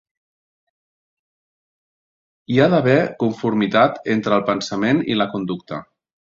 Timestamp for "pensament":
4.49-5.05